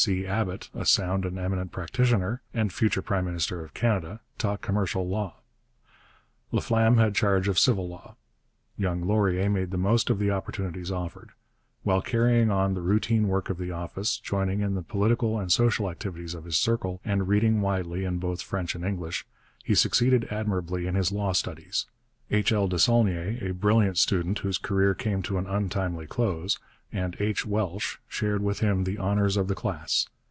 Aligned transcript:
C. 0.03 0.25
Abbott, 0.25 0.67
a 0.73 0.83
sound 0.83 1.25
and 1.25 1.37
eminent 1.37 1.71
practitioner, 1.71 2.41
and 2.55 2.71
a 2.71 2.73
future 2.73 3.03
prime 3.03 3.25
minister 3.25 3.63
of 3.63 3.75
Canada, 3.75 4.19
taught 4.39 4.63
commercial 4.63 5.07
law. 5.07 5.35
Laflamme 6.51 6.97
had 6.97 7.13
charge 7.13 7.47
of 7.47 7.59
civil 7.59 7.87
law. 7.87 8.15
Young 8.79 9.05
Laurier 9.05 9.47
made 9.47 9.69
the 9.69 9.77
most 9.77 10.09
of 10.09 10.17
the 10.17 10.31
opportunities 10.31 10.91
offered. 10.91 11.33
While 11.83 12.01
carrying 12.01 12.49
on 12.49 12.73
the 12.73 12.81
routine 12.81 13.27
work 13.27 13.51
of 13.51 13.59
the 13.59 13.69
office, 13.69 14.17
joining 14.17 14.61
in 14.61 14.73
the 14.73 14.81
political 14.81 15.37
and 15.39 15.51
social 15.51 15.87
activities 15.87 16.33
of 16.33 16.45
his 16.45 16.57
circle, 16.57 16.99
and 17.05 17.27
reading 17.27 17.61
widely 17.61 18.03
in 18.03 18.17
both 18.17 18.41
French 18.41 18.73
and 18.73 18.83
English, 18.83 19.23
he 19.63 19.75
succeeded 19.75 20.27
admirably 20.31 20.87
in 20.87 20.95
his 20.95 21.11
law 21.11 21.31
studies. 21.31 21.85
H. 22.31 22.51
L. 22.51 22.67
Desaulniers, 22.67 23.39
a 23.47 23.53
brilliant 23.53 23.99
student 23.99 24.39
whose 24.39 24.57
career 24.57 24.95
came 24.95 25.21
to 25.23 25.37
an 25.37 25.45
untimely 25.45 26.07
close, 26.07 26.57
and 26.93 27.15
H. 27.21 27.45
Welsh, 27.45 27.97
shared 28.09 28.43
with 28.43 28.59
him 28.59 28.83
the 28.83 28.99
honours 28.99 29.37
of 29.37 29.47
the 29.47 29.55
class. 29.55 30.09